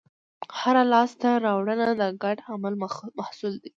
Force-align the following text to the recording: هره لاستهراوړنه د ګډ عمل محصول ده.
هره 0.59 0.83
لاستهراوړنه 0.91 1.87
د 2.01 2.03
ګډ 2.23 2.37
عمل 2.51 2.73
محصول 3.19 3.53
ده. 3.63 3.67